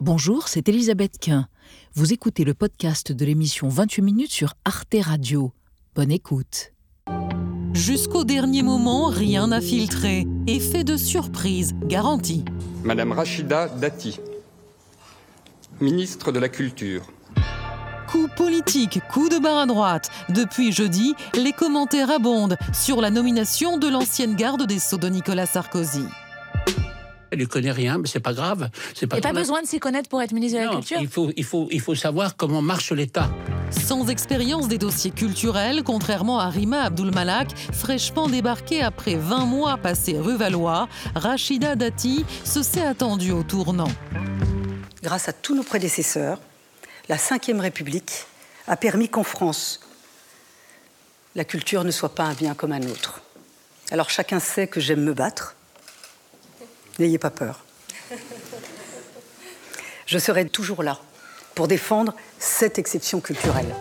[0.00, 1.48] Bonjour, c'est Elisabeth Quint.
[1.94, 5.52] Vous écoutez le podcast de l'émission 28 minutes sur Arte Radio.
[5.96, 6.72] Bonne écoute.
[7.72, 10.24] Jusqu'au dernier moment, rien n'a filtré.
[10.46, 12.44] Effet de surprise garanti.
[12.84, 14.20] Madame Rachida Dati,
[15.80, 17.02] ministre de la Culture.
[18.06, 20.10] Coup politique, coup de barre à droite.
[20.28, 25.46] Depuis jeudi, les commentaires abondent sur la nomination de l'ancienne garde des Sceaux de Nicolas
[25.46, 26.04] Sarkozy.
[27.30, 28.70] Elle ne connaît rien, mais c'est pas grave.
[28.94, 31.30] C'est pas, pas besoin de s'y connaître pour être ministre de la Culture il faut,
[31.36, 33.30] il, faut, il faut savoir comment marche l'État.
[33.70, 40.18] Sans expérience des dossiers culturels, contrairement à Rima Abdul-Malak, fraîchement débarquée après 20 mois passés
[40.18, 43.90] rue Valois, Rachida Dati se s'est attendue au tournant.
[45.02, 46.40] Grâce à tous nos prédécesseurs,
[47.08, 48.26] la Ve République
[48.66, 49.80] a permis qu'en France,
[51.34, 53.20] la culture ne soit pas un bien comme un autre.
[53.90, 55.54] Alors chacun sait que j'aime me battre.
[56.98, 57.64] N'ayez pas peur.
[60.06, 60.98] Je serai toujours là
[61.54, 63.74] pour défendre cette exception culturelle.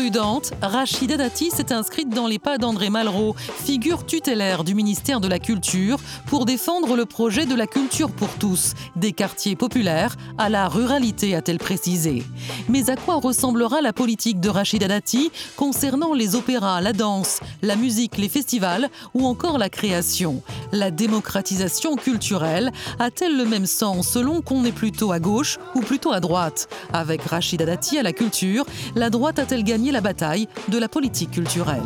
[0.00, 5.28] Prudente, Rachida Dati s'est inscrite dans les pas d'André Malraux, figure tutélaire du ministère de
[5.28, 10.48] la Culture, pour défendre le projet de la culture pour tous, des quartiers populaires à
[10.48, 12.22] la ruralité, a-t-elle précisé.
[12.70, 17.76] Mais à quoi ressemblera la politique de Rachida Dati concernant les opéras, la danse, la
[17.76, 20.42] musique, les festivals ou encore la création?
[20.72, 26.12] La démocratisation culturelle a-t-elle le même sens selon qu'on est plutôt à gauche ou plutôt
[26.12, 26.68] à droite?
[26.90, 31.32] Avec Rachida Dati à la culture, la droite a-t-elle gagné la bataille de la politique
[31.32, 31.82] culturelle.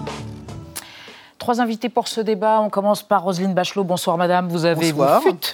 [1.44, 2.62] Trois invités pour ce débat.
[2.62, 3.84] On commence par Roselyne Bachelot.
[3.84, 4.48] Bonsoir madame.
[4.48, 5.04] Vous avez vous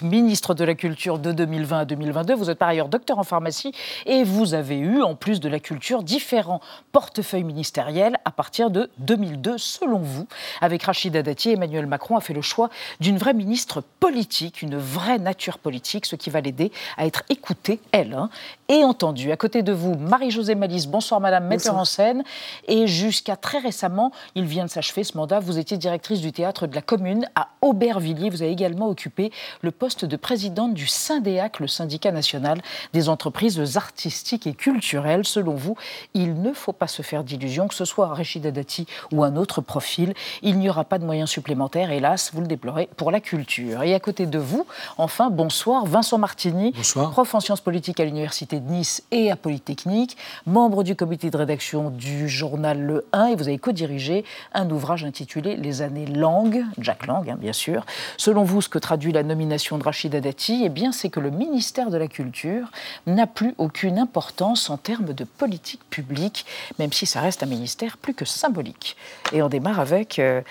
[0.03, 2.33] ministre de la Culture de 2020 à 2022.
[2.33, 3.73] Vous êtes par ailleurs docteur en pharmacie
[4.05, 6.61] et vous avez eu, en plus de la culture, différents
[6.93, 10.27] portefeuilles ministériels à partir de 2002, selon vous.
[10.61, 12.69] Avec Rachida Dati, Emmanuel Macron a fait le choix
[13.01, 17.81] d'une vraie ministre politique, une vraie nature politique, ce qui va l'aider à être écoutée,
[17.91, 18.29] elle, hein,
[18.71, 19.33] et entendue.
[19.33, 20.87] À côté de vous, Marie-Josée Malice.
[20.87, 22.23] Bonsoir madame, metteur en scène.
[22.69, 26.67] Et jusqu'à très récemment, il vient de s'achever ce mandat, vous étiez directrice du théâtre
[26.67, 28.29] de la Commune à Aubervilliers.
[28.29, 32.61] Vous avez également occupé le poste de présidente du SYNDEAC, le syndicat national
[32.93, 35.27] des entreprises artistiques et culturelles.
[35.27, 35.75] Selon vous,
[36.13, 39.59] il ne faut pas se faire d'illusions, que ce soit Rachida Dati ou un autre
[39.59, 40.13] profil.
[40.43, 43.83] Il n'y aura pas de moyens supplémentaires, hélas, vous le déplorez, pour la culture.
[43.83, 44.65] Et à côté de vous,
[44.97, 50.17] enfin, bonsoir, Vincent Martini, prof en sciences politiques à l'Université de Nice et à Polytechnique,
[50.45, 54.23] membre du comité de rédaction du journal Le 1, et vous avez co-dirigé
[54.53, 57.85] un ouvrage intitulé Les années Lang, Jack Lang hein, bien sûr.
[58.17, 61.31] Selon vous, ce que traduit la nomination de Rachida Dati, eh bien, c'est que le
[61.31, 62.71] ministère de la Culture
[63.07, 66.45] n'a plus aucune importance en termes de politique publique,
[66.79, 68.95] même si ça reste un ministère plus que symbolique.
[69.33, 70.41] Et on démarre avec euh,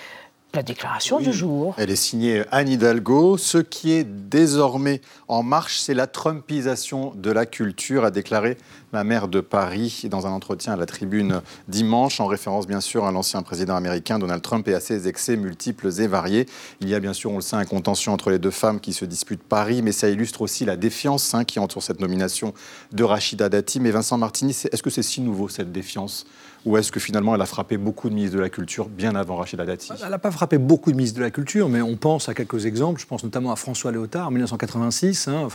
[0.53, 1.75] la déclaration du jour.
[1.77, 3.37] Elle est signée Anne Hidalgo.
[3.37, 8.57] Ce qui est désormais en marche, c'est la Trumpisation de la culture, a déclaré
[8.91, 13.05] la maire de Paris dans un entretien à la tribune dimanche, en référence bien sûr
[13.05, 16.45] à l'ancien président américain Donald Trump et à ses excès multiples et variés.
[16.81, 18.91] Il y a bien sûr, on le sait, un contention entre les deux femmes qui
[18.91, 22.53] se disputent Paris, mais ça illustre aussi la défiance hein, qui entoure cette nomination
[22.91, 23.79] de Rachida Dati.
[23.79, 26.25] Mais Vincent Martini, est-ce que c'est si nouveau cette défiance?
[26.65, 29.35] Ou est-ce que finalement elle a frappé beaucoup de ministres de la Culture bien avant
[29.35, 32.29] Rachida Dati Elle n'a pas frappé beaucoup de ministres de la Culture, mais on pense
[32.29, 33.01] à quelques exemples.
[33.01, 35.27] Je pense notamment à François Léotard en 1986.
[35.27, 35.47] Hein.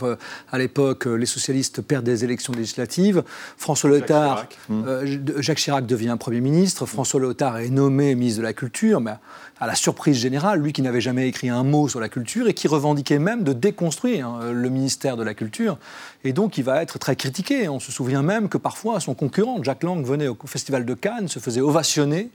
[0.51, 3.23] à l'époque, les socialistes perdent des élections législatives.
[3.57, 6.85] François Léotard, euh, Jacques Chirac devient Premier ministre.
[6.85, 9.13] François Léotard est nommé ministre de la Culture, mais
[9.59, 12.53] à la surprise générale, lui qui n'avait jamais écrit un mot sur la culture et
[12.53, 15.77] qui revendiquait même de déconstruire hein, le ministère de la Culture.
[16.23, 17.69] Et donc il va être très critiqué.
[17.69, 21.27] On se souvient même que parfois son concurrent, Jacques Lang, venait au Festival de Cannes,
[21.27, 22.29] se faisait ovationner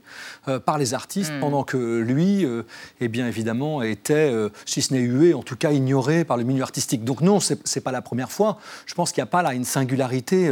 [0.47, 1.39] euh, par les artistes, hmm.
[1.39, 2.63] pendant que lui, euh,
[2.99, 6.43] eh bien évidemment, était, euh, si ce n'est hué, en tout cas ignoré par le
[6.43, 7.03] milieu artistique.
[7.03, 8.57] Donc non, ce n'est pas la première fois.
[8.85, 10.51] Je pense qu'il n'y a pas là une singularité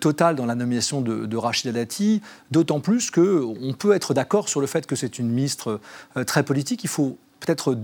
[0.00, 4.60] totale dans la nomination de, de Rachida Dati, d'autant plus qu'on peut être d'accord sur
[4.60, 5.80] le fait que c'est une ministre
[6.26, 6.84] très politique.
[6.84, 7.76] Il faut peut-être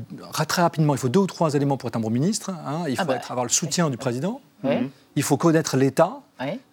[0.48, 2.50] très rapidement, il faut deux ou trois éléments pour être un bon ministre.
[2.50, 2.84] Hein.
[2.88, 4.40] Il ah faut bah, avoir le soutien du président.
[5.16, 6.20] Il faut connaître l'État.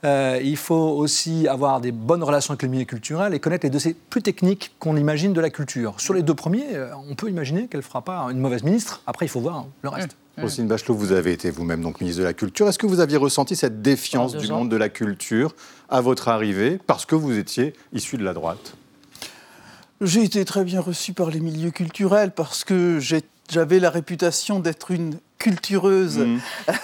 [0.05, 3.69] Euh, il faut aussi avoir des bonnes relations avec le milieu culturel et connaître les
[3.69, 5.99] dossiers plus techniques qu'on imagine de la culture.
[5.99, 9.01] Sur les deux premiers, euh, on peut imaginer qu'elle ne fera pas une mauvaise ministre.
[9.07, 10.15] Après, il faut voir le reste.
[10.37, 10.41] Mmh.
[10.41, 12.69] Rosine Bachelot, vous avez été vous-même donc ministre de la Culture.
[12.69, 15.53] Est-ce que vous aviez ressenti cette défiance du monde de la culture
[15.89, 18.75] à votre arrivée parce que vous étiez issu de la droite?
[20.01, 22.99] J'ai été très bien reçu par les milieux culturels parce que
[23.49, 26.17] j'avais la réputation d'être une cultureuse.
[26.17, 26.39] Mm.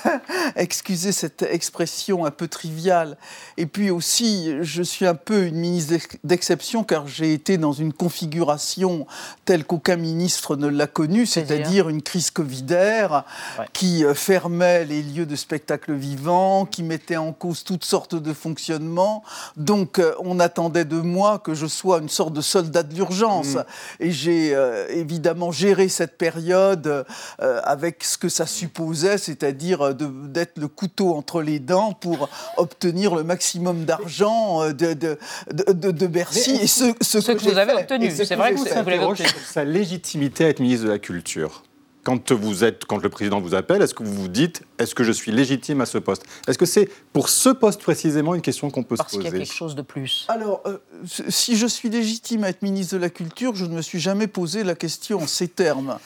[0.55, 3.17] Excusez cette expression un peu triviale.
[3.57, 7.93] Et puis aussi, je suis un peu une ministre d'exception car j'ai été dans une
[7.93, 9.07] configuration
[9.45, 13.25] telle qu'aucun ministre ne l'a connue, c'est-à-dire une crise covidaire
[13.73, 18.33] qui euh, fermait les lieux de spectacle vivant, qui mettait en cause toutes sortes de
[18.33, 19.23] fonctionnements.
[19.57, 23.55] Donc, euh, on attendait de moi que je sois une sorte de soldat de l'urgence.
[23.55, 23.63] Mm.
[23.99, 27.05] Et j'ai euh, évidemment géré cette période
[27.39, 32.29] avec ce que ça supposait, c'est-à dire euh, d'être le couteau entre les dents pour
[32.57, 35.17] obtenir le maximum d'argent euh, de, de,
[35.51, 36.59] de, de, Bercy.
[36.61, 39.27] et ce, ce, que, vous avez obtenu, c'est vrai que vous, avez obtenu.
[39.45, 41.63] Sa légitimité à être ministre de la Culture
[42.03, 45.03] quand vous êtes, quand le président vous appelle, est-ce que vous vous dites, est-ce que
[45.03, 46.23] je suis légitime à ce poste?
[46.47, 49.39] Est-ce que c'est pour ce poste précisément une question qu'on peut se poser Parce qu'il
[49.39, 50.25] y a quelque chose de plus.
[50.27, 50.77] Alors, euh,
[51.29, 54.27] si je suis légitime à être ministre de la Culture, je ne me suis jamais
[54.27, 55.97] posé la question en ces termes.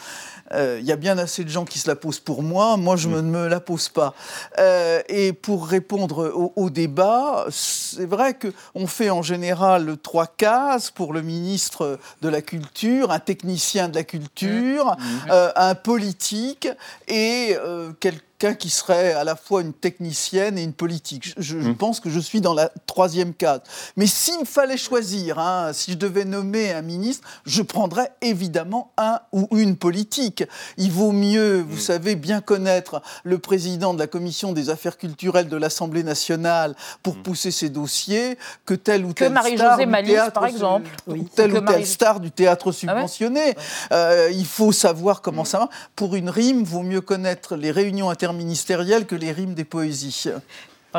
[0.52, 2.96] Il euh, y a bien assez de gens qui se la posent pour moi, moi
[2.96, 4.14] je ne me la pose pas.
[4.60, 11.12] Euh, et pour répondre au, débat, c'est vrai qu'on fait en général trois cases pour
[11.14, 15.32] le ministre de la Culture, un technicien de la culture, mmh.
[15.32, 16.70] euh, un politique
[17.08, 17.58] et
[18.00, 21.34] quelqu'un quelqu'un qui serait à la fois une technicienne et une politique.
[21.38, 21.76] Je, mmh.
[21.76, 23.62] pense que je suis dans la troisième case.
[23.96, 28.92] Mais s'il me fallait choisir, hein, si je devais nommer un ministre, je prendrais évidemment
[28.98, 30.44] un ou une politique.
[30.78, 31.80] Il vaut mieux, vous mmh.
[31.80, 37.16] savez, bien connaître le président de la commission des affaires culturelles de l'Assemblée nationale pour
[37.16, 37.24] mmh.
[37.24, 40.90] pousser ses dossiers que tel ou tel star du théâtre, par exemple,
[41.36, 43.56] tel ou tel star du théâtre subventionné.
[43.92, 45.70] Euh, il faut savoir comment ça va.
[45.96, 50.30] Pour une rime, vaut mieux connaître les réunions inter ministérielle que les rimes des poésies.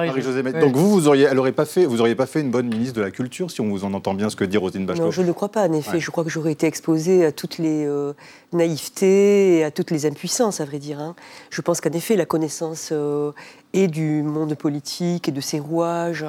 [0.07, 2.69] Marie-Josée Donc vous, vous auriez, elle aurait pas fait, vous auriez pas fait une bonne
[2.69, 5.07] ministre de la Culture si on vous en entend bien ce que dit Rosine Bachelot.
[5.07, 5.67] Non, je ne crois pas.
[5.69, 8.13] En effet, je crois que j'aurais été exposée à toutes les euh,
[8.53, 11.01] naïvetés et à toutes les impuissances, à vrai dire.
[11.01, 11.15] Hein.
[11.51, 13.33] Je pense qu'en effet, la connaissance euh,
[13.73, 16.27] et du monde politique et de ses rouages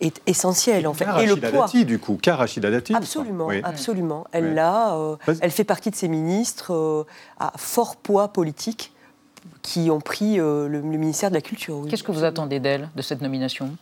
[0.00, 1.06] est essentielle en fait.
[1.20, 1.66] Et le poids.
[1.66, 2.94] Dati, du coup, car Dati.
[2.94, 4.26] Absolument, absolument.
[4.32, 4.94] Elle l'a.
[4.94, 7.06] Euh, elle fait partie de ces ministres
[7.38, 8.92] à fort poids politique
[9.62, 11.84] qui ont pris euh, le, ministère de la Culture.
[11.88, 13.76] Qu'est-ce que vous attendez d'elle, de cette nomination?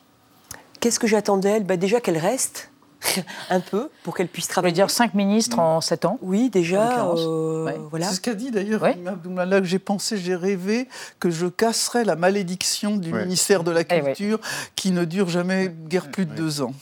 [0.80, 1.64] Qu'est-ce que j'attends d'elle?
[1.64, 2.70] Bah, Déjà qu'elle reste
[3.50, 4.72] un peu pour qu'elle puisse travailler.
[4.72, 6.18] Vous dire cinq ministres en sept ans?
[6.22, 7.08] Oui, déjà.
[7.14, 8.06] Euh, voilà.
[8.06, 8.98] C'est ce qu'a dit d'ailleurs ouais.
[9.46, 10.88] Là, j'ai pensé, j'ai rêvé
[11.20, 14.40] que je casserais la malédiction du ministère de la eh Culture
[14.74, 16.72] qui ne dure jamais guère plus de deux ans.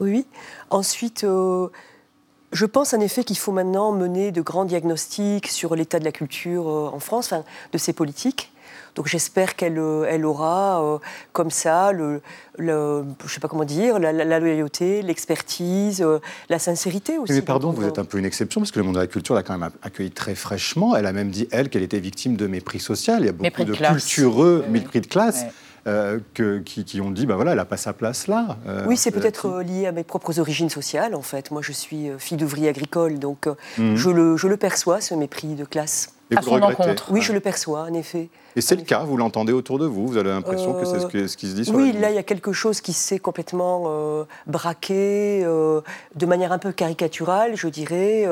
[0.00, 0.26] Oui.
[0.70, 1.68] Ensuite, euh,
[2.52, 6.12] je pense en effet qu'il faut maintenant mener de grands diagnostics sur l'état de la
[6.12, 8.52] culture euh, en France, enfin, de ses politiques.
[8.94, 10.98] Donc j'espère qu'elle euh, elle aura euh,
[11.32, 12.20] comme ça, le,
[12.56, 16.04] le, je sais pas comment dire, la, loyauté, l'expertise,
[16.48, 17.32] la sincérité aussi.
[17.32, 19.34] Mais pardon, vous êtes un peu une exception parce que le monde de la culture
[19.34, 20.96] l'a quand même accueilli très fraîchement.
[20.96, 23.20] Elle a même dit, elle, qu'elle était victime de mépris social.
[23.20, 25.44] Il y a beaucoup de, cultureux mépris de classe.
[25.88, 28.58] Euh, qui, ont dit, ben voilà, elle n'a pas sa place là.
[28.66, 31.50] Euh, oui, c'est peut-être euh, lié à mes propres origines sociales, en fait.
[31.50, 33.48] Moi, je suis fille d'ouvrier agricole, donc
[33.78, 36.14] je, le, je, le, perçois, ce mépris de classe.
[36.30, 37.10] Et à son encontre.
[37.10, 38.28] Oui, je le perçois, en effet.
[38.56, 41.36] Et c'est le cas, vous l'entendez autour de vous Vous avez l'impression que c'est ce,
[41.36, 45.42] qui se dit sur Oui, là, il y a quelque chose qui s'est complètement braqué,
[45.42, 48.26] de manière un peu caricaturale, je dirais.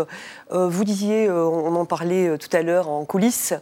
[0.50, 3.54] vous disiez, on en parlait tout à l'heure en coulisses,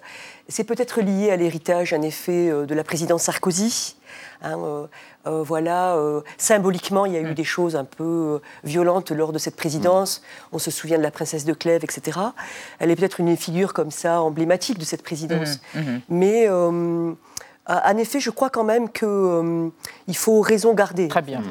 [0.48, 3.96] c'est peut-être lié à l'héritage, en effet, euh, de la présidence Sarkozy.
[4.42, 4.86] Hein, euh,
[5.26, 5.96] euh, voilà,
[6.38, 7.34] symboliquement, il y a eu mm.
[7.34, 10.20] des choses un peu violentes lors de cette présidence.
[10.20, 10.56] Mm.
[10.56, 12.18] On se souvient de la princesse de Clèves, etc.
[12.78, 15.60] Elle est peut-être une figure comme ça emblématique de cette présidence.
[15.74, 15.80] Mm.
[16.08, 17.12] Mais euh,
[17.66, 19.70] en effet, je crois quand même qu'il euh,
[20.12, 21.08] faut raison garder.
[21.08, 21.42] Très bien.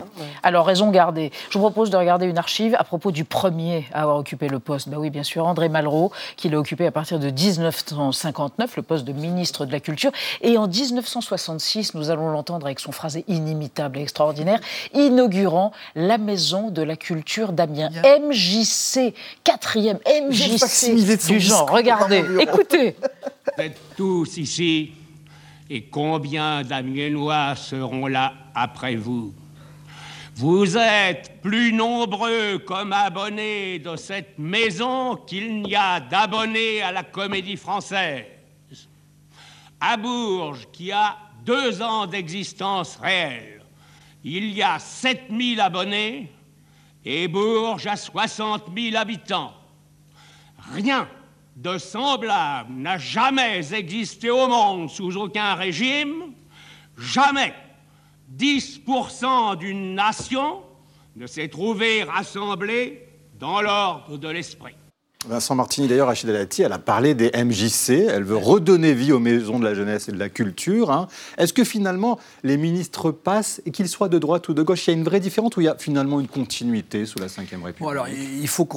[0.44, 1.32] Alors, raison garder.
[1.50, 4.60] Je vous propose de regarder une archive à propos du premier à avoir occupé le
[4.60, 4.90] poste.
[4.90, 9.06] Ben oui, bien sûr, André Malraux, qui l'a occupé à partir de 1959, le poste
[9.06, 10.12] de ministre de la Culture.
[10.42, 14.60] Et en 1966, nous allons l'entendre avec son phrasé inimitable et extraordinaire,
[14.94, 17.90] inaugurant la Maison de la Culture d'Amiens.
[18.04, 20.94] MJC, quatrième MJC
[21.28, 21.72] du genre.
[21.72, 22.96] Regardez, écoutez.
[23.58, 24.94] Vous êtes tous ici
[25.70, 29.34] et combien d'Amiénois seront là après vous?
[30.36, 37.04] Vous êtes plus nombreux comme abonnés de cette maison qu'il n'y a d'abonnés à la
[37.04, 38.26] comédie française.
[39.80, 43.62] À Bourges, qui a deux ans d'existence réelle,
[44.24, 46.32] il y a 7000 abonnés
[47.06, 49.54] et Bourges a 60 000 habitants.
[50.74, 51.08] Rien
[51.56, 56.34] de semblable n'a jamais existé au monde sous aucun régime,
[56.98, 57.54] jamais
[58.36, 60.64] 10% d'une nation
[61.16, 63.08] ne s'est trouvé rassemblée
[63.40, 64.76] dans l'ordre de l'esprit.
[65.28, 68.08] Vincent Martini, d'ailleurs, Rachida Dati, elle a parlé des MJC.
[68.10, 70.92] Elle veut redonner vie aux maisons de la jeunesse et de la culture.
[70.92, 71.08] Hein.
[71.38, 74.92] Est-ce que finalement, les ministres passent, et qu'ils soient de droite ou de gauche, il
[74.92, 77.38] y a une vraie différence ou il y a finalement une continuité sous la Ve
[77.38, 77.80] République?
[77.80, 78.68] Bon, alors, Il faut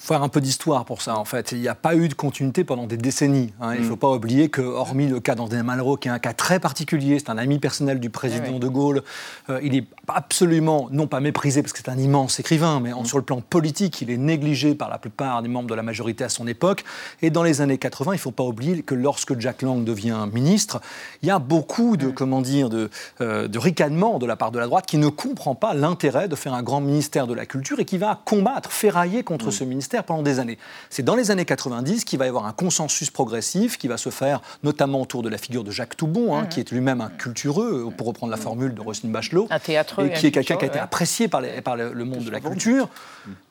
[0.00, 1.52] faire un peu d'histoire pour ça, en fait.
[1.52, 3.52] Il n'y a pas eu de continuité pendant des décennies.
[3.60, 3.74] Hein.
[3.74, 3.88] Il ne mm.
[3.88, 7.18] faut pas oublier que, hormis le cas d'André Malraux, qui est un cas très particulier,
[7.18, 9.02] c'est un ami personnel du président de Gaulle,
[9.50, 13.04] euh, il est absolument, non pas méprisé, parce que c'est un immense écrivain, mais mm.
[13.04, 16.24] sur le plan politique, il est négligé par la plupart des membres de la majorité
[16.24, 16.84] à son époque.
[17.22, 20.26] Et dans les années 80, il ne faut pas oublier que lorsque Jack Lang devient
[20.32, 20.80] ministre,
[21.22, 22.14] il y a beaucoup de, mm.
[22.14, 25.54] comment dire, de, euh, de ricanement de la part de la droite qui ne comprend
[25.54, 29.22] pas l'intérêt de faire un grand ministère de la culture et qui va combattre, ferrailler
[29.22, 29.52] contre mm.
[29.52, 30.58] ce ministère pendant des années.
[30.90, 34.10] C'est dans les années 90 qu'il va y avoir un consensus progressif qui va se
[34.10, 36.48] faire notamment autour de la figure de Jacques Toubon, hein, mm.
[36.48, 40.12] qui est lui-même un cultureux, pour reprendre la formule de Roselyne Bachelot, un théâtre, et
[40.12, 42.88] qui est quelqu'un qui a été apprécié par, les, par le, monde de la culture.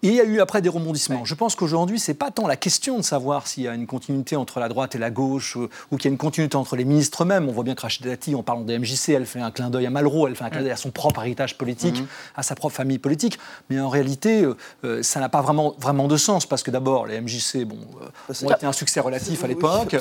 [0.03, 1.25] Et il y a eu après des rebondissements.
[1.25, 4.35] Je pense qu'aujourd'hui, c'est pas tant la question de savoir s'il y a une continuité
[4.35, 7.23] entre la droite et la gauche ou, qu'il y a une continuité entre les ministres
[7.23, 7.49] eux-mêmes.
[7.49, 9.87] On voit bien que Rachida Dati, en parlant des MJC, elle fait un clin d'œil
[9.87, 12.07] à Malraux, elle fait un clin d'œil à son propre héritage politique, mhm.
[12.35, 13.39] à sa propre famille politique.
[13.71, 17.07] Mais en réalité, euh, euh, ça n'a pas vraiment, vraiment de sens parce que d'abord,
[17.07, 19.95] les MJC bon, euh, ont été un succès relatif à l'époque.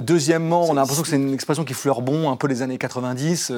[0.00, 2.78] deuxièmement, on a l'impression que c'est une expression qui fleure bon un peu les années
[2.78, 3.52] 90.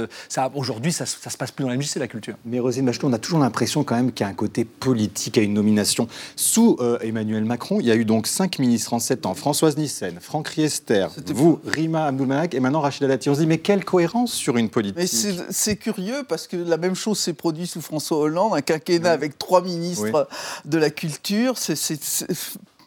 [0.54, 2.36] Aujourd'hui, ça, ça se passe plus dans les MJC, la culture.
[2.46, 5.36] Mais Rosine Bachelot, on a toujours l'impression quand même qu'il y a un côté politique
[5.36, 6.08] à une nomination.
[6.34, 9.34] Sous Emmanuel Macron, il y a eu donc cinq ministres en sept ans.
[9.34, 13.28] Françoise Nyssen, Franck Riester, vous, Rima Abdulmalak et maintenant Rachida Dati.
[13.30, 15.08] On se dit, mais quelle cohérence sur une politique
[15.50, 19.38] C'est curieux parce que la même chose s'est produite sous François Hollande, un quinquennat avec
[19.38, 20.28] trois ministres
[20.64, 21.58] de la culture.
[21.58, 21.76] C'est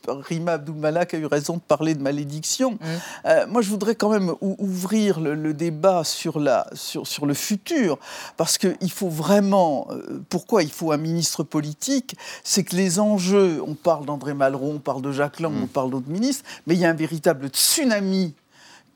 [0.07, 2.71] Rima Abdulmalak a eu raison de parler de malédiction.
[2.71, 2.77] Mmh.
[3.25, 7.97] Euh, moi, je voudrais quand même ouvrir le, débat sur, la, sur, sur, le futur,
[8.37, 9.87] parce qu'il faut vraiment.
[9.91, 12.15] Euh, pourquoi il faut un ministre politique?
[12.43, 15.63] C'est que les enjeux, on parle d'André Malraux, on parle de Jacques Lang, mmh.
[15.63, 18.33] on parle d'autres ministres, mais il y a un véritable tsunami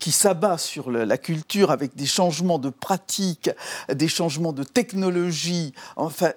[0.01, 3.51] qui s'abat sur la culture avec des changements de pratiques,
[3.93, 6.31] des changements de technologie, enfin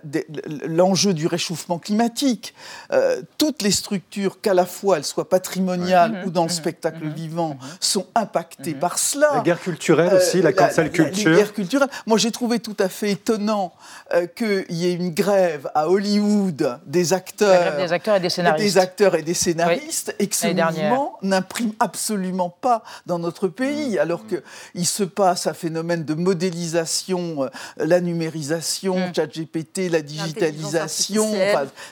[0.66, 2.54] l'enjeu du réchauffement climatique.
[2.92, 6.54] Euh, toutes les structures, qu'à la fois elles soient patrimoniales ou dans le mhm.
[6.54, 7.12] spectacle mhm.
[7.14, 7.68] vivant, mhm.
[7.80, 9.30] sont impactées par cela.
[9.36, 11.30] La guerre culturelle euh, aussi, la cancel culture.
[11.30, 11.88] La, guerre culturelle.
[12.06, 13.72] Moi j'ai trouvé tout à fait étonnant
[14.12, 18.62] euh, qu'il y ait une grève à Hollywood des acteurs, des acteurs et des scénaristes,
[18.62, 23.96] des acteurs et des scénaristes, et que ce mouvement n'imprime absolument pas dans notre pays,
[23.96, 23.98] mm.
[23.98, 24.40] alors mm.
[24.74, 29.14] qu'il se passe un phénomène de modélisation, euh, la numérisation, mm.
[29.14, 31.32] ChatGPT, la digitalisation.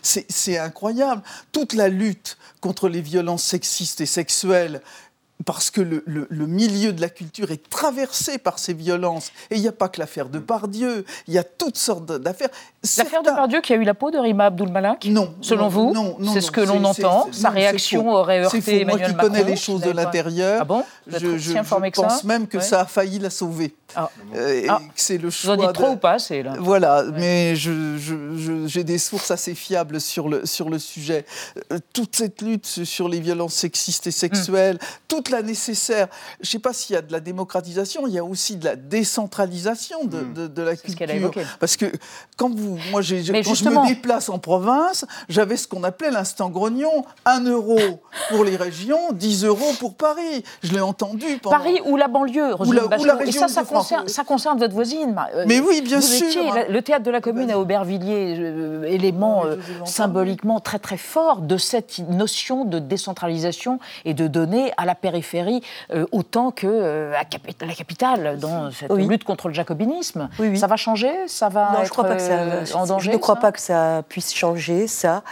[0.03, 1.23] c'est incroyable.
[1.53, 4.83] Toute la lutte contre les violences sexistes et sexuelles
[5.45, 6.03] parce que le,
[6.47, 9.33] milieu de la culture est traversé par ces violences.
[9.51, 12.49] Et il n'y a pas que l'affaire de Pardieu, il y a toutes sortes d'affaires.
[12.97, 15.35] L'affaire de Pardieu qui a eu la peau de Rima Abdul-Malak Non.
[15.41, 15.95] Selon vous
[16.33, 19.57] C'est ce que l'on entend Sa réaction aurait heurté Emmanuel Macron Moi qui connais les
[19.57, 23.75] choses de l'intérieur, ah bon je, je, pense même que ça a failli la sauver.
[23.95, 24.11] Ah.
[24.35, 24.81] Euh, ah.
[24.95, 25.57] C'est le choix.
[25.57, 26.55] Vous en dites trop ou pas c'est là.
[26.59, 31.25] Voilà, mais j'ai des sources assez fiables sur le, sur le sujet.
[31.73, 36.09] Euh, toute cette lutte sur les violences sexistes et sexuelles, toute la nécessaire.
[36.41, 38.65] Je ne sais pas s'il y a de la démocratisation, il y a aussi de
[38.65, 40.49] la décentralisation de, hmm.
[40.49, 41.31] de, la culture.
[41.61, 41.87] Parce que
[42.37, 46.51] quand vous, moi, j'ai, quand je me déplace en province, j'avais ce qu'on appelait l'instant
[46.51, 47.79] grognon 1 euro
[48.31, 50.45] pour les régions, 10 euros pour Paris.
[50.63, 51.57] Je l'ai entendu pendant...
[51.57, 53.65] Paris ou la banlieue, ou la, ou la région ça,
[54.07, 55.17] ça concerne votre voisine.
[55.35, 56.55] Euh, Mais oui, bien sûr.
[56.69, 61.57] le théâtre de la commune à Aubervilliers, euh, élément euh, symboliquement très très fort de
[61.57, 65.63] cette notion de décentralisation et de donner à la périphérie
[66.11, 70.29] autant que à la capitale dans cette lutte contre le jacobinisme.
[70.57, 71.13] Ça va changer?
[71.27, 73.53] Ça va non, être je crois pas que ça, en danger Je ne crois pas
[73.53, 75.23] que ça puisse changer, ça.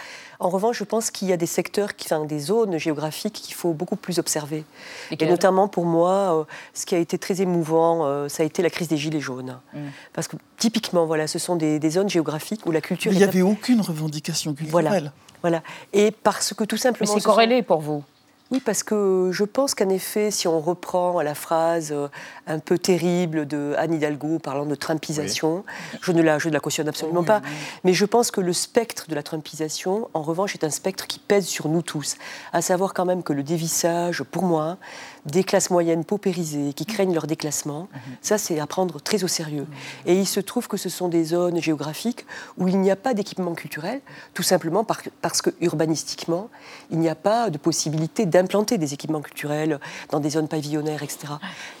[0.41, 3.53] En revanche, je pense qu'il y a des secteurs, qui, enfin, des zones géographiques qu'il
[3.53, 4.65] faut beaucoup plus observer.
[5.11, 8.63] Et, notamment pour moi, euh, ce qui a été très émouvant, euh, ça a été
[8.63, 9.59] la crise des Gilets jaunes.
[9.71, 9.79] Mm.
[10.13, 13.11] Parce que typiquement, voilà, ce sont des, zones géographiques où la culture.
[13.11, 14.87] il n'y avait aucune revendication culturelle.
[14.89, 15.11] Voilà.
[15.41, 15.61] Voilà.
[15.93, 17.13] Et parce que tout simplement.
[17.13, 18.03] Mais c'est corrélé pour vous?
[18.51, 22.09] Oui, parce que je pense qu'en effet, si on reprend la phrase euh,
[22.47, 25.63] un peu terrible de Anne Hidalgo parlant de Trumpisation,
[26.01, 27.41] je, ne la, je ne la cautionne absolument pas,
[27.85, 31.19] mais je pense que le spectre de la Trumpisation, en revanche, est un spectre qui
[31.19, 32.17] pèse sur nous tous.
[32.51, 34.77] À savoir quand même que le dévissage, pour moi,
[35.25, 37.99] des classes moyennes paupérisées qui craignent leur déclassement, mhm.
[38.21, 39.67] ça c'est à prendre très au sérieux.
[40.05, 42.25] Et il se trouve que ce sont des zones géographiques
[42.57, 44.01] où il n'y a pas d'équipement culturel,
[44.33, 44.85] tout simplement
[45.21, 46.49] parce que urbanistiquement,
[46.89, 49.79] il n'y a pas de possibilité d'implanter des équipements culturels
[50.09, 51.33] dans des zones pavillonnaires, etc.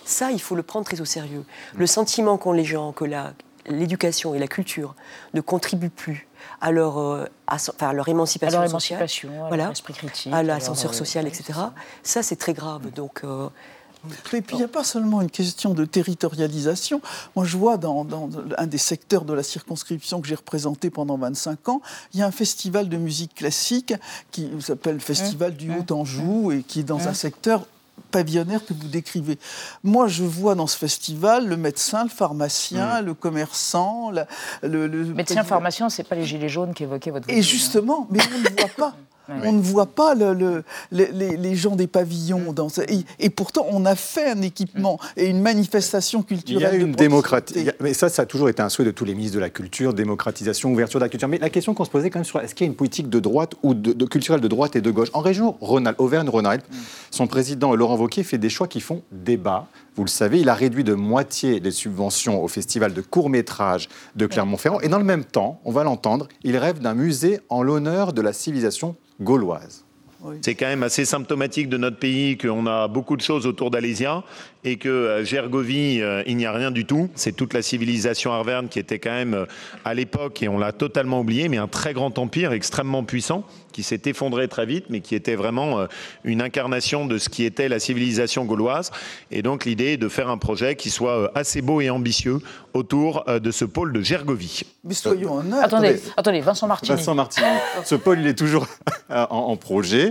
[0.05, 1.43] Ça, il faut le prendre très au sérieux.
[1.75, 3.05] Le sentiment qu'ont les gens que
[3.67, 4.95] l'éducation et la culture
[5.33, 6.27] ne contribuent plus
[6.59, 10.93] à leur, euh, à, leur émancipation, à leur émancipation, sociale, à voilà, critique, à l'ascenseur
[10.93, 11.59] social, etc.
[12.03, 12.91] Ça, c'est très grave.
[12.91, 13.23] Donc,
[14.33, 17.01] et puis il n'y a pas seulement une question de territorialisation.
[17.35, 18.07] Moi, je vois dans,
[18.57, 21.81] un des secteurs de la circonscription que j'ai représenté pendant 25 ans,
[22.13, 23.93] il y a un festival de musique classique
[24.31, 27.65] qui s'appelle Festival du Haut-Anjou et qui est dans un secteur
[28.09, 29.37] pavillonnaire que vous décrivez.
[29.83, 35.43] Moi, je vois dans ce festival le médecin, le pharmacien, le commerçant, le, le, médecin,
[35.43, 37.29] pharmacien, c'est pas les gilets jaunes qui évoquaient votre.
[37.29, 38.95] Et justement, mais on ne voit pas.
[39.29, 42.53] On ne voit pas le, les, gens des pavillons.
[42.53, 42.67] Dans
[43.19, 46.69] et, pourtant, on a fait un équipement et une manifestation culturelle.
[46.73, 47.69] Il y a une démocratie.
[47.79, 49.93] Mais ça, ça a toujours été un souhait de tous les ministres de la Culture,
[49.93, 51.27] démocratisation, ouverture de la culture.
[51.27, 53.09] Mais la question qu'on se posait quand même sur est-ce qu'il y a une politique
[53.09, 55.09] de droite ou de, culturelle de droite et de gauche?
[55.13, 56.75] En région Auvergne-Rhône-Alpes, mm.
[57.11, 59.67] son président Laurent Wauquiez fait des choix qui font débat.
[59.95, 64.25] Vous le savez, il a réduit de moitié les subventions au festival de court-métrage de
[64.25, 64.79] Clermont-Ferrand.
[64.79, 68.21] Et dans le même temps, on va l'entendre, il rêve d'un musée en l'honneur de
[68.21, 69.83] la civilisation gauloise.
[70.41, 74.23] C'est quand même assez symptomatique de notre pays qu'on a beaucoup de choses autour d'Alésia
[74.63, 77.09] et que euh, Gergovie, euh, il n'y a rien du tout.
[77.15, 79.45] C'est toute la civilisation arverne qui était quand même euh,
[79.85, 83.83] à l'époque, et on l'a totalement oublié, mais un très grand empire extrêmement puissant qui
[83.83, 85.87] s'est effondré très vite, mais qui était vraiment
[86.25, 88.91] une incarnation de ce qui était la civilisation gauloise.
[89.31, 92.39] Et donc l'idée est de faire un projet qui soit assez beau et ambitieux
[92.73, 94.63] autour de ce pôle de Gergovie.
[94.83, 95.63] Mais soyons honnêtes.
[95.63, 96.97] Attendez, attendez, Vincent Martini.
[96.97, 97.47] Vincent Martini.
[97.85, 98.67] ce pôle, il est toujours
[99.09, 100.10] en projet.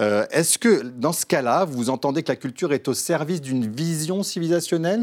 [0.00, 3.66] Euh, est-ce que dans ce cas-là, vous entendez que la culture est au service d'une
[3.66, 5.02] vision civilisationnelle?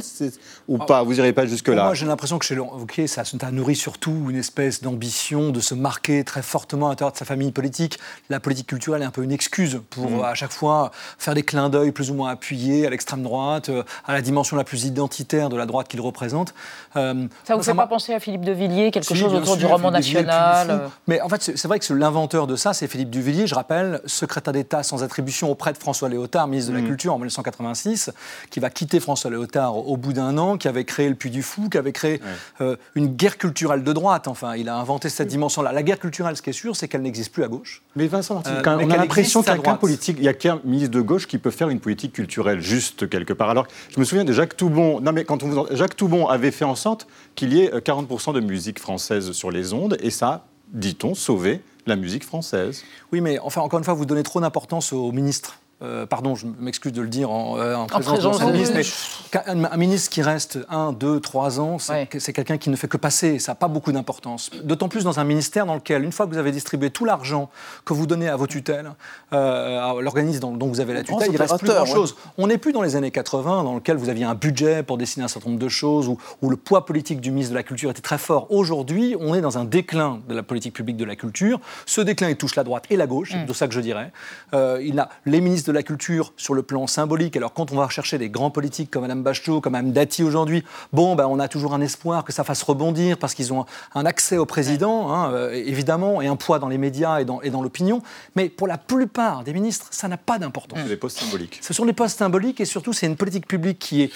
[0.67, 0.85] Ou ah.
[0.85, 1.03] pas?
[1.03, 1.83] Vous n'irez pas jusque-là?
[1.83, 5.75] Moi, j'ai l'impression que chez Wauquiez, ça, ça nourrit surtout une espèce d'ambition de se
[5.75, 7.99] marquer très fortement à l'intérieur de sa famille politique.
[8.29, 10.23] La politique culturelle est un peu une excuse pour mm.
[10.23, 13.83] à chaque fois faire des clins d'œil plus ou moins appuyés à l'extrême droite, euh,
[14.05, 16.53] à la dimension la plus identitaire de la droite qu'il représente.
[16.95, 19.91] Euh, ça vous fait pas penser à Philippe de Villiers, quelque chose autour du roman
[19.91, 23.55] national Mais en fait, c'est vrai que l'inventeur de ça, c'est Philippe de Villiers, je
[23.55, 26.87] rappelle, secrétaire d'État sans attribution auprès de François Léotard, ministre de la mm.
[26.87, 28.11] Culture en 1986,
[28.49, 31.43] qui va quitter François Léotard au bout d'un an, qui avait créé le Puy du
[31.43, 32.21] Fou, qui avait créé
[32.61, 34.27] euh, une guerre culturelle de droite.
[34.27, 35.71] Enfin, il a inventé cette dimension-là.
[35.71, 37.81] La guerre culturelle, ce qui est sûr, c'est qu'elle n'existe plus à gauche.
[37.95, 40.91] Mais Vincent euh, on a l'impression qu'il n'y a politique, il y a qu'un ministre
[40.91, 43.49] de gauche qui peut faire une politique culturelle juste quelque part.
[43.49, 44.99] Alors, je me souviens de Jacques Toubon.
[45.01, 48.33] Non, mais quand on, Jacques Toubon avait fait en sorte qu'il y ait 40% euh,
[48.33, 52.83] de musique française sur les ondes, et ça, dit-on, sauvé la musique française.
[53.11, 55.59] Oui, mais enfin, encore une fois, vous donnez trop d'importance au ministre.
[55.81, 60.09] Euh, pardon, je m'excuse de le dire en, euh, présence, de ministre, mais un, ministre
[60.09, 63.55] qui reste un, deux, trois ans, c'est quelqu'un qui ne fait que passer, ça n'a
[63.55, 64.51] pas beaucoup d'importance.
[64.63, 67.49] D'autant plus dans un ministère dans lequel, une fois que vous avez distribué tout l'argent
[67.83, 68.93] que vous donnez à vos tutelles,
[69.33, 72.15] euh, à l'organisme dont, vous avez la tutelle, il reste plus grand-chose.
[72.37, 75.25] On n'est plus dans les années 80, dans lequel vous aviez un budget pour dessiner
[75.25, 77.91] un certain nombre de choses, où, où le poids politique du ministre de la Culture
[77.91, 78.47] était très fort.
[78.49, 81.59] Aujourd'hui, on est dans un déclin de la politique publique de la culture.
[81.85, 83.45] Ce déclin, il touche la droite et la gauche, c'est mm.
[83.45, 84.13] de ça que je dirais.
[84.53, 87.35] il a les ministres de la culture sur le plan symbolique.
[87.37, 90.63] Alors quand on va rechercher des grands politiques comme Mme Bachelot, comme Mme Dati aujourd'hui,
[90.93, 94.05] bon, ben, on a toujours un espoir que ça fasse rebondir parce qu'ils ont un
[94.05, 97.49] accès au président, hein, euh, évidemment, et un poids dans les médias et dans, et
[97.49, 98.01] dans l'opinion.
[98.35, 100.79] Mais pour la plupart des ministres, ça n'a pas d'importance.
[100.81, 101.59] C'est des postes symboliques.
[101.61, 104.11] Ce sont des postes symboliques et surtout, c'est une politique publique qui est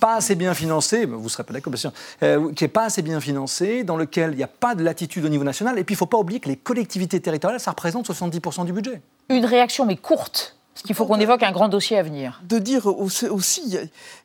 [0.00, 1.92] pas, assez bien financée, vous ne serez pas d'accord, bien sûr,
[2.22, 5.24] euh, qui n'est pas assez bien financée, dans lequel il n'y a pas de latitude
[5.24, 5.78] au niveau national.
[5.78, 8.72] Et puis, il ne faut pas oublier que les collectivités territoriales, ça représente 70% du
[8.72, 9.00] budget.
[9.28, 12.40] Une réaction, mais courte, parce qu'il faut qu'on évoque un grand dossier à venir.
[12.44, 13.78] De dire aussi,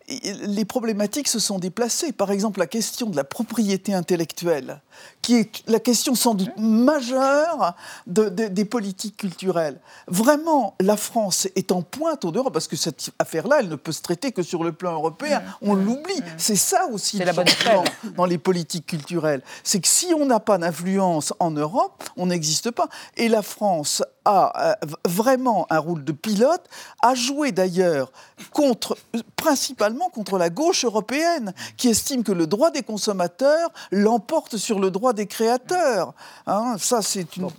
[0.08, 2.14] les problématiques se sont déplacées.
[2.14, 4.82] Par exemple, la question de la propriété intellectuelle,
[5.22, 9.80] qui est la question sans doute majeure des politiques culturelles.
[10.08, 13.92] Vraiment, la France est en pointe au dehors, parce que cette affaire-là, elle ne peut
[13.92, 15.44] se traiter que sur le plan européen.
[15.62, 16.22] On l'oublie.
[16.38, 17.84] C'est ça aussi le changement
[18.16, 19.42] dans les politiques culturelles.
[19.64, 22.88] C'est que si on n'a pas d'influence en Europe, on n'existe pas.
[23.18, 26.64] Et la France a euh, vraiment un rôle de pilote,
[27.02, 28.12] a joué d'ailleurs
[28.52, 28.98] contre,
[29.36, 34.92] principalement contre la gauche européenne, qui estime que le droit des consommateurs l'emporte sur le
[34.92, 36.14] droit des créateurs.
[36.46, 37.50] Hein, ça, c'est une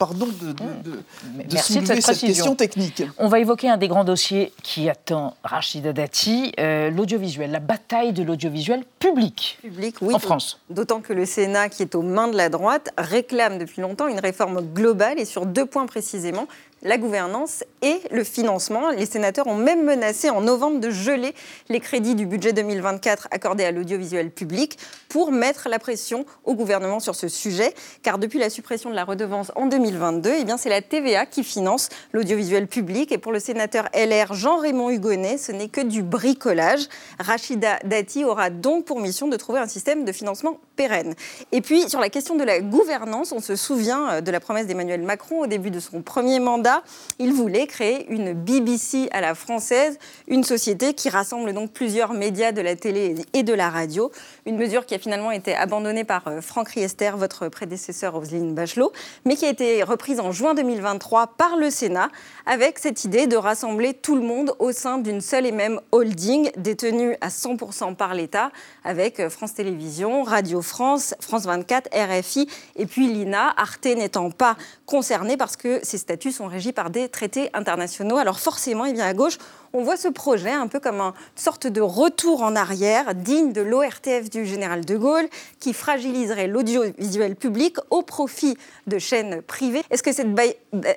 [0.00, 3.02] pardon de, de, de, soulever cette, question technique.
[3.18, 8.14] On va évoquer un des grands dossiers qui attend Rachida Dati, euh, l'audiovisuel, la bataille
[8.14, 10.58] de l'audiovisuel public, public oui, en France.
[10.70, 14.20] D'autant que le Sénat, qui est aux mains de la droite, réclame depuis longtemps une
[14.20, 16.48] réforme globale et sur deux points précisément
[16.82, 18.90] la gouvernance et le financement.
[18.90, 21.34] Les sénateurs ont même menacé en novembre de geler
[21.68, 27.00] les crédits du budget 2024 accordés à l'audiovisuel public pour mettre la pression au gouvernement
[27.00, 27.74] sur ce sujet.
[28.02, 31.88] Car depuis la suppression de la redevance en 2022, eh c'est la TVA qui finance
[32.12, 33.12] l'audiovisuel public.
[33.12, 36.88] Et pour le sénateur LR Jean-Raymond Hugonnet, ce n'est que du bricolage.
[37.18, 41.14] Rachida Dati aura donc pour mission de trouver un système de financement pérenne.
[41.52, 44.66] Et puis sur la question de la gouvernance, on se souvient euh, de la promesse
[44.66, 46.69] d'Emmanuel Macron au début de son premier mandat.
[47.18, 52.52] Il voulait créer une BBC à la française, une société qui rassemble donc plusieurs médias
[52.52, 54.10] de la télé et de la radio.
[54.46, 58.92] Une mesure qui a finalement été abandonnée par euh, Franck Riester, votre prédécesseur Roselyne Bachelot,
[59.24, 62.10] mais qui a été reprise en juin 2023 par le Sénat
[62.46, 66.50] avec cette idée de rassembler tout le monde au sein d'une seule et même holding
[66.56, 68.50] détenue à 100% par l'État
[68.84, 74.56] avec euh, France Télévisions, Radio France, France 24, RFI et puis l'INA, Arte n'étant pas
[74.86, 78.16] concernée parce que ces statuts sont régis par des traités internationaux.
[78.16, 79.38] Alors forcément, eh bien à gauche,
[79.72, 83.60] on voit ce projet un peu comme une sorte de retour en arrière digne de
[83.60, 89.82] l'ORTF du général de Gaulle qui fragiliserait l'audiovisuel public au profit de chaînes privées.
[89.90, 90.34] Est-ce que cette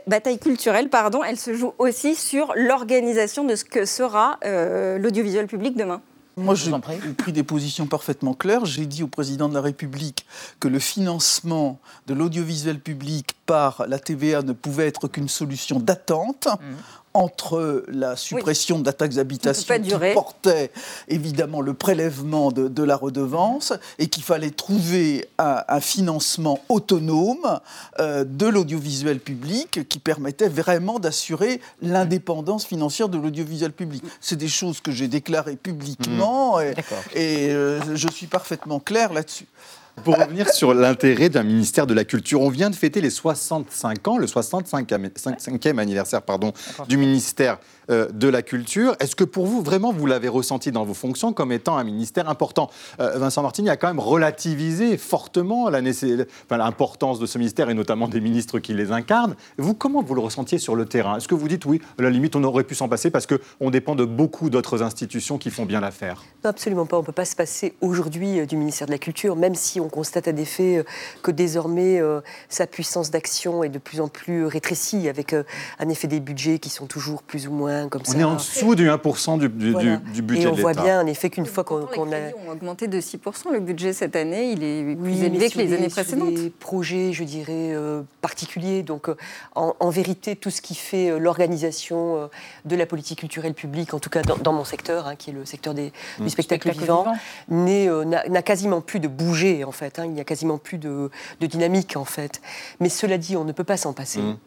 [0.08, 5.48] bataille culturelle, pardon, elle se joue aussi sur l'organisation de ce que sera euh, l'audiovisuel
[5.48, 6.02] public demain?
[6.36, 6.72] Moi, j'ai
[7.18, 8.66] pris des positions parfaitement claires.
[8.66, 10.26] J'ai dit au président de la République
[10.60, 16.48] que le financement de l'audiovisuel public par la TVA ne pouvait être qu'une solution d'attente.
[16.48, 16.76] Mmh
[17.14, 20.72] entre la suppression de la taxe d'habitation qui portait
[21.08, 27.60] évidemment le prélèvement de, la redevance et qu'il fallait trouver un, financement autonome
[28.00, 34.04] euh, de l'audiovisuel public qui permettait vraiment d'assurer l'indépendance financière de l'audiovisuel public.
[34.20, 36.64] C'est des choses que j'ai déclarées publiquement mmh.
[37.16, 39.48] et, euh, je suis parfaitement clair là-dessus.
[40.04, 44.08] Pour revenir sur l'intérêt d'un ministère de la Culture, on vient de fêter les 65
[44.08, 46.52] ans, le 65e anniversaire pardon,
[46.90, 48.96] du ministère euh, de la culture.
[49.00, 52.30] Est-ce que pour vous, vraiment, vous l'avez ressenti dans vos fonctions comme étant un ministère
[52.30, 52.70] important?
[53.00, 58.22] Euh, Vincent Martini a quand même relativisé fortement l'importance de ce ministère et notamment des
[58.22, 59.36] ministres qui les incarnent.
[59.58, 61.18] Vous, comment vous le ressentiez sur le terrain?
[61.18, 63.70] Est-ce que vous dites, oui, à la limite, on aurait pu s'en passer parce qu'on
[63.70, 66.24] dépend de beaucoup d'autres institutions qui font bien l'affaire?
[66.44, 66.98] Absolument pas.
[66.98, 69.80] On ne peut pas se passer aujourd'hui euh, du ministère de la Culture, même si
[69.80, 70.86] on constate à des faits
[71.22, 72.02] que désormais
[72.50, 75.34] sa puissance d'action est de plus en plus rétrécie, avec
[75.80, 78.90] un effet des budgets qui sont toujours plus ou moins on est en dessous du
[78.90, 79.74] 1% du, du,
[80.14, 82.20] du, budget Et on voit bien, en effet, qu'une fois qu'on a...
[82.20, 83.52] Les ont augmenté de 6%.
[83.52, 86.34] Le budget cette année, il est plus élevé que les, années précédentes.
[86.34, 88.84] des projets, je dirais, euh, particuliers.
[88.84, 89.16] Donc, euh,
[89.56, 92.30] en, vérité, tout ce qui fait euh, l'organisation
[92.66, 95.46] de la politique culturelle publique, en tout cas dans, mon secteur, hein, qui est le
[95.46, 96.30] secteur des, du mmh.
[96.30, 97.06] spectacle, vivant,
[97.50, 100.00] n'a quasiment plus de bouger, en fait.
[100.00, 100.06] Hein.
[100.06, 101.10] il n'y a quasiment plus de,
[101.42, 102.42] dynamique, en fait.
[102.80, 104.22] Mais cela dit, on ne peut pas s'en passer.
[104.22, 104.38] Mmh.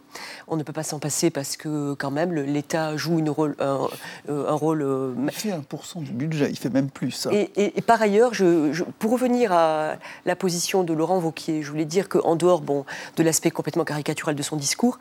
[0.48, 3.86] On ne peut pas s'en passer parce que quand même l'État joue une rôle, un,
[4.28, 4.82] euh, rôle.
[4.82, 7.28] Euh, il fait 1% du budget, il fait même plus.
[7.30, 12.08] Et, par ailleurs, je, pour revenir à la position de Laurent Vauquier, je voulais dire
[12.08, 12.84] qu'en dehors bon,
[13.16, 14.98] de l'aspect complètement caricatural de son discours,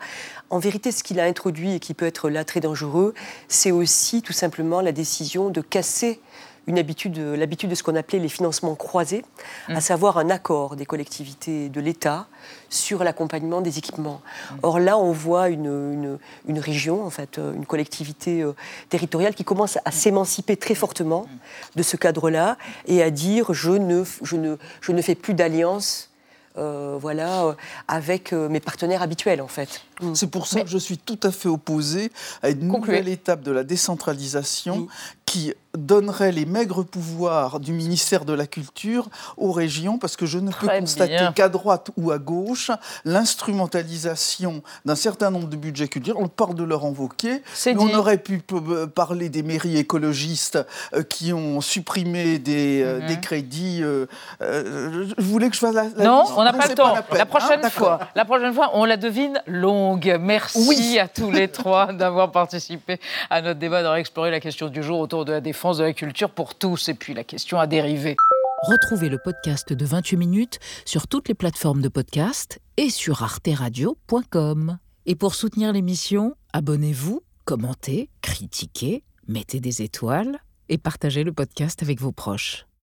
[0.50, 3.14] en vérité, ce qu'il a introduit et qui peut être là très dangereux,
[3.48, 6.20] c'est aussi tout simplement la décision de casser
[6.66, 9.24] une habitude, l'habitude de ce qu'on appelait les financements croisés,
[9.68, 9.80] à mm.
[9.80, 12.26] savoir un accord des collectivités de l'État
[12.68, 14.20] sur l'accompagnement des équipements.
[14.50, 14.54] Mm.
[14.62, 18.52] Or là, on voit une, une, région, en fait, euh, une collectivité euh,
[18.88, 21.26] territoriale qui commence à s'émanciper très fortement
[21.74, 26.10] de ce cadre-là et à dire je ne, je ne, je ne fais plus d'alliance
[26.58, 27.54] euh, voilà,
[27.86, 29.82] avec mes partenaires habituels, en fait.
[30.00, 30.14] Mm.
[30.14, 32.10] C'est pour ça que je suis tout à fait opposé
[32.42, 34.88] à une nouvelle étape de la décentralisation
[35.36, 40.38] qui donnerait les maigres pouvoirs du ministère de la Culture aux régions, parce que je
[40.38, 42.70] ne peux constater qu'à droite ou à gauche,
[43.04, 46.22] l'instrumentalisation d'un certain nombre de budgets culturels.
[46.22, 47.42] On parle de leur invoquer.
[47.76, 50.58] On aurait pu euh, parler des mairies écologistes
[50.94, 53.06] euh, qui ont supprimé des, euh, mhm.
[53.06, 53.82] des crédits.
[53.82, 55.84] je voulais que je fasse la.
[56.02, 56.94] non, on n'a pas le temps.
[57.12, 60.16] La, prochaine ah, fois, la prochaine fois, on la devine longue.
[60.18, 64.82] Merci à tous les trois d'avoir participé à notre débat, d'avoir exploré la question du
[64.82, 66.88] jour autour de la défense de la culture pour tous.
[66.88, 68.16] Et puis la question a dérivé.
[68.62, 74.78] Retrouvez le podcast de 28 minutes sur toutes les plateformes de podcast et sur arteradio.com.
[75.04, 82.00] Et pour soutenir l'émission, abonnez-vous, commentez, critiquez, mettez des étoiles et partagez le podcast avec
[82.00, 82.66] vos proches.